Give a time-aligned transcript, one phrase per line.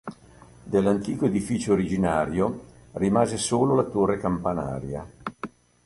[0.63, 5.07] Dell'antico edificio originario rimase solo la torre campanaria.